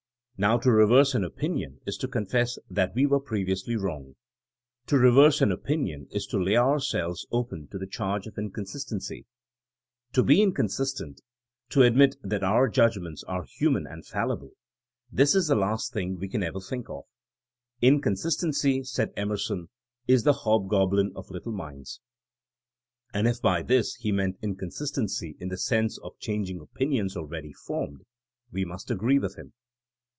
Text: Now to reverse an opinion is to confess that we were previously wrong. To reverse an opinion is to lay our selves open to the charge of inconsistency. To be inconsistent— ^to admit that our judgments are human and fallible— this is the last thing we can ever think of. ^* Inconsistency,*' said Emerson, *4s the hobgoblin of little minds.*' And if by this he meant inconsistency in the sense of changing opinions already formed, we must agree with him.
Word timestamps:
Now 0.43 0.57
to 0.57 0.71
reverse 0.71 1.13
an 1.13 1.23
opinion 1.23 1.81
is 1.85 1.97
to 1.97 2.07
confess 2.07 2.57
that 2.67 2.95
we 2.95 3.05
were 3.05 3.19
previously 3.19 3.75
wrong. 3.75 4.15
To 4.87 4.97
reverse 4.97 5.39
an 5.39 5.51
opinion 5.51 6.07
is 6.09 6.25
to 6.25 6.41
lay 6.41 6.55
our 6.55 6.79
selves 6.79 7.27
open 7.31 7.67
to 7.67 7.77
the 7.77 7.85
charge 7.85 8.25
of 8.25 8.39
inconsistency. 8.39 9.27
To 10.13 10.23
be 10.23 10.41
inconsistent— 10.41 11.21
^to 11.71 11.85
admit 11.85 12.15
that 12.23 12.41
our 12.43 12.67
judgments 12.69 13.23
are 13.25 13.43
human 13.43 13.85
and 13.85 14.03
fallible— 14.03 14.53
this 15.11 15.35
is 15.35 15.45
the 15.45 15.53
last 15.53 15.93
thing 15.93 16.17
we 16.17 16.27
can 16.27 16.41
ever 16.41 16.59
think 16.59 16.89
of. 16.89 17.03
^* 17.03 17.03
Inconsistency,*' 17.79 18.83
said 18.83 19.13
Emerson, 19.15 19.69
*4s 20.09 20.23
the 20.23 20.33
hobgoblin 20.33 21.11
of 21.15 21.29
little 21.29 21.53
minds.*' 21.53 21.99
And 23.13 23.27
if 23.27 23.43
by 23.43 23.61
this 23.61 23.93
he 23.93 24.11
meant 24.11 24.39
inconsistency 24.41 25.37
in 25.39 25.49
the 25.49 25.57
sense 25.57 25.99
of 25.99 26.17
changing 26.17 26.59
opinions 26.59 27.15
already 27.15 27.53
formed, 27.53 28.01
we 28.51 28.65
must 28.65 28.89
agree 28.89 29.19
with 29.19 29.35
him. 29.35 29.53